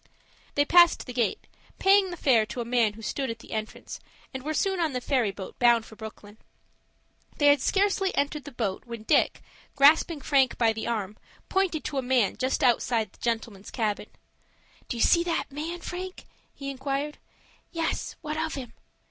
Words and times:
They 0.55 0.65
passed 0.65 1.05
the 1.05 1.13
gate, 1.13 1.45
paying 1.77 2.09
the 2.09 2.17
fare 2.17 2.47
to 2.47 2.59
a 2.59 2.65
man 2.65 2.93
who 2.93 3.03
stood 3.03 3.29
at 3.29 3.37
the 3.37 3.51
entrance, 3.51 3.99
and 4.33 4.41
were 4.41 4.55
soon 4.55 4.79
on 4.79 4.93
the 4.93 4.99
ferry 4.99 5.29
boat, 5.29 5.59
bound 5.59 5.85
for 5.85 5.95
Brooklyn. 5.95 6.39
They 7.37 7.45
had 7.49 7.61
scarcely 7.61 8.11
entered 8.15 8.45
the 8.45 8.51
boat, 8.51 8.83
when 8.85 9.03
Dick, 9.03 9.41
grasping 9.75 10.19
Frank 10.21 10.57
by 10.57 10.73
the 10.73 10.87
arm, 10.87 11.17
pointed 11.49 11.83
to 11.83 11.99
a 11.99 12.01
man 12.01 12.35
just 12.37 12.63
outside 12.63 13.05
of 13.05 13.11
the 13.11 13.19
gentlemen's 13.19 13.69
cabin. 13.69 14.07
"Do 14.89 14.97
you 14.97 15.03
see 15.03 15.21
that 15.23 15.51
man, 15.51 15.81
Frank?" 15.81 16.25
he 16.51 16.71
inquired. 16.71 17.19
"Yes, 17.71 18.15
what 18.21 18.37
of 18.37 18.55
him?" 18.55 18.73